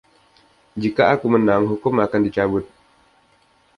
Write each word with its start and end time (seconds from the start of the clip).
Jika 0.81 1.03
aku 1.13 1.27
menang, 1.33 1.63
hukum 1.71 1.93
akan 2.05 2.21
dicabut. 2.25 2.65